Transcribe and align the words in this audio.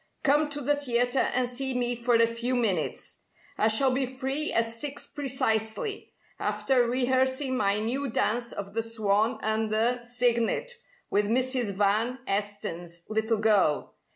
Come 0.23 0.49
to 0.49 0.61
the 0.61 0.75
theatre 0.75 1.29
and 1.31 1.47
see 1.47 1.75
me 1.75 1.95
for 1.95 2.15
a 2.15 2.25
few 2.25 2.55
minutes. 2.55 3.19
I 3.55 3.67
shall 3.67 3.91
be 3.91 4.07
free 4.07 4.51
at 4.51 4.71
six 4.71 5.05
precisely, 5.05 6.11
after 6.39 6.87
rehearsing 6.89 7.55
my 7.55 7.79
new 7.79 8.09
dance 8.09 8.51
of 8.51 8.73
the 8.73 8.81
'Swan 8.81 9.37
and 9.43 9.71
the 9.71 10.03
Cygnet' 10.03 10.73
with 11.11 11.27
Mrs. 11.27 11.73
Van 11.75 12.17
Esten's 12.25 13.03
little 13.09 13.37
girl. 13.37 13.93